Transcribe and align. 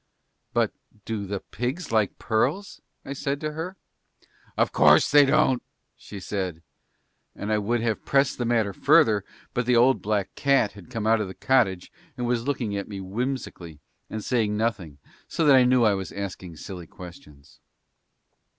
"But 0.51 0.73
do 1.05 1.27
the 1.27 1.41
pigs 1.41 1.91
like 1.91 2.17
pearls?" 2.17 2.81
I 3.05 3.13
said 3.13 3.39
to 3.41 3.51
her. 3.51 3.77
"Of 4.57 4.71
course 4.71 5.11
they 5.11 5.25
don't," 5.25 5.61
she 5.95 6.19
said. 6.19 6.63
And 7.35 7.53
I 7.53 7.59
would 7.59 7.81
have 7.81 8.03
pressed 8.03 8.39
the 8.39 8.45
matter 8.45 8.73
further 8.73 9.23
but 9.53 9.67
the 9.67 9.75
old 9.75 10.01
black 10.01 10.33
cat 10.33 10.71
had 10.71 10.89
come 10.89 11.05
out 11.05 11.21
of 11.21 11.27
the 11.27 11.35
cottage 11.35 11.91
and 12.17 12.25
was 12.25 12.47
looking 12.47 12.75
at 12.75 12.87
me 12.87 12.99
whimsically 12.99 13.79
and 14.09 14.25
saying 14.25 14.57
nothing 14.57 14.97
so 15.27 15.45
that 15.45 15.55
I 15.55 15.65
knew 15.65 15.83
I 15.83 15.93
was 15.93 16.11
asking 16.11 16.55
silly 16.55 16.87
questions. 16.87 17.59